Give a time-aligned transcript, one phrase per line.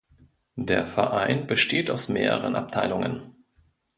[0.57, 3.35] Der Verein besteht aus mehreren Abteilungen.